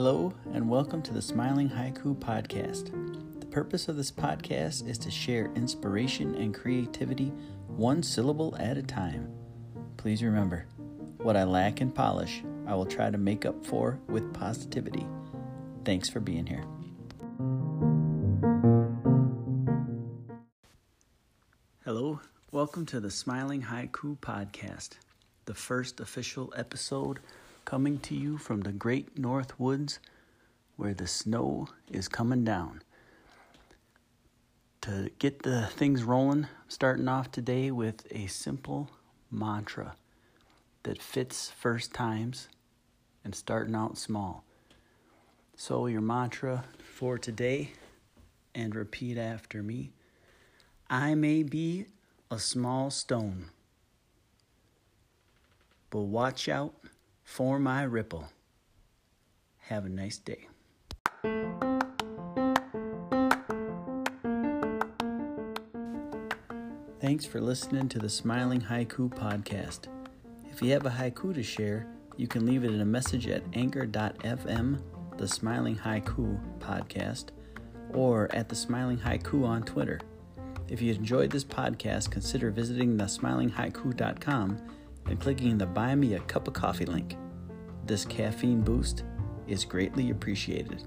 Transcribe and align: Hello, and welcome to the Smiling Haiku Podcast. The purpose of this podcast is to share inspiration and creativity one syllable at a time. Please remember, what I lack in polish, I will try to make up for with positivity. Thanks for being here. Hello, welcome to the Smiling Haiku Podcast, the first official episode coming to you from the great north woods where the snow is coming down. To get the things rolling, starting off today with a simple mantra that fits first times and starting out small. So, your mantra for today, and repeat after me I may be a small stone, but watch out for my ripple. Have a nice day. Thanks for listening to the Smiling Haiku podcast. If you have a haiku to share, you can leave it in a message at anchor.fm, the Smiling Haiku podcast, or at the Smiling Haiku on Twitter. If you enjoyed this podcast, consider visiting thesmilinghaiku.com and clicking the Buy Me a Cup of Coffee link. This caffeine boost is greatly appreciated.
Hello, 0.00 0.32
and 0.52 0.70
welcome 0.70 1.02
to 1.02 1.12
the 1.12 1.20
Smiling 1.20 1.68
Haiku 1.68 2.14
Podcast. 2.14 2.92
The 3.40 3.46
purpose 3.46 3.88
of 3.88 3.96
this 3.96 4.12
podcast 4.12 4.88
is 4.88 4.96
to 4.98 5.10
share 5.10 5.50
inspiration 5.56 6.36
and 6.36 6.54
creativity 6.54 7.32
one 7.66 8.04
syllable 8.04 8.54
at 8.60 8.78
a 8.78 8.82
time. 8.84 9.28
Please 9.96 10.22
remember, 10.22 10.66
what 11.16 11.36
I 11.36 11.42
lack 11.42 11.80
in 11.80 11.90
polish, 11.90 12.44
I 12.64 12.76
will 12.76 12.86
try 12.86 13.10
to 13.10 13.18
make 13.18 13.44
up 13.44 13.66
for 13.66 13.98
with 14.06 14.32
positivity. 14.32 15.04
Thanks 15.84 16.08
for 16.08 16.20
being 16.20 16.46
here. 16.46 16.62
Hello, 21.84 22.20
welcome 22.52 22.86
to 22.86 23.00
the 23.00 23.10
Smiling 23.10 23.62
Haiku 23.62 24.16
Podcast, 24.18 24.90
the 25.46 25.54
first 25.54 25.98
official 25.98 26.54
episode 26.56 27.18
coming 27.68 27.98
to 27.98 28.14
you 28.14 28.38
from 28.38 28.62
the 28.62 28.72
great 28.72 29.18
north 29.18 29.60
woods 29.60 29.98
where 30.76 30.94
the 30.94 31.06
snow 31.06 31.68
is 31.92 32.08
coming 32.08 32.42
down. 32.42 32.80
To 34.80 35.10
get 35.18 35.42
the 35.42 35.66
things 35.66 36.02
rolling, 36.02 36.46
starting 36.66 37.08
off 37.08 37.30
today 37.30 37.70
with 37.70 38.06
a 38.10 38.26
simple 38.26 38.88
mantra 39.30 39.96
that 40.84 41.02
fits 41.02 41.50
first 41.50 41.92
times 41.92 42.48
and 43.22 43.34
starting 43.34 43.74
out 43.74 43.98
small. 43.98 44.44
So, 45.54 45.88
your 45.88 46.00
mantra 46.00 46.64
for 46.82 47.18
today, 47.18 47.72
and 48.54 48.74
repeat 48.74 49.18
after 49.18 49.62
me 49.62 49.92
I 50.88 51.14
may 51.14 51.42
be 51.42 51.84
a 52.30 52.38
small 52.38 52.88
stone, 52.88 53.50
but 55.90 56.00
watch 56.00 56.48
out 56.48 56.72
for 57.28 57.58
my 57.58 57.82
ripple. 57.82 58.26
Have 59.58 59.84
a 59.84 59.88
nice 59.88 60.16
day. 60.16 60.48
Thanks 67.00 67.26
for 67.26 67.40
listening 67.40 67.90
to 67.90 67.98
the 67.98 68.08
Smiling 68.08 68.62
Haiku 68.62 69.10
podcast. 69.10 69.88
If 70.50 70.62
you 70.62 70.72
have 70.72 70.86
a 70.86 70.90
haiku 70.90 71.34
to 71.34 71.42
share, 71.42 71.86
you 72.16 72.26
can 72.26 72.46
leave 72.46 72.64
it 72.64 72.72
in 72.72 72.80
a 72.80 72.86
message 72.86 73.28
at 73.28 73.44
anchor.fm, 73.52 74.80
the 75.18 75.28
Smiling 75.28 75.76
Haiku 75.76 76.40
podcast, 76.58 77.26
or 77.92 78.34
at 78.34 78.48
the 78.48 78.56
Smiling 78.56 78.98
Haiku 78.98 79.46
on 79.46 79.62
Twitter. 79.62 80.00
If 80.66 80.80
you 80.80 80.94
enjoyed 80.94 81.30
this 81.30 81.44
podcast, 81.44 82.10
consider 82.10 82.50
visiting 82.50 82.96
thesmilinghaiku.com 82.96 84.58
and 85.08 85.20
clicking 85.20 85.58
the 85.58 85.66
Buy 85.66 85.94
Me 85.94 86.14
a 86.14 86.20
Cup 86.20 86.48
of 86.48 86.54
Coffee 86.54 86.84
link. 86.84 87.16
This 87.88 88.04
caffeine 88.04 88.60
boost 88.60 89.04
is 89.46 89.64
greatly 89.64 90.10
appreciated. 90.10 90.84